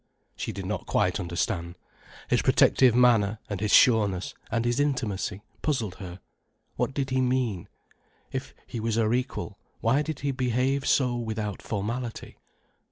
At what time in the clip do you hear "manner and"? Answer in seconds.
2.95-3.59